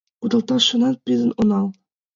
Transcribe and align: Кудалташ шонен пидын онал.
Кудалташ 0.19 0.63
шонен 0.69 0.95
пидын 1.05 1.31
онал. 1.41 1.65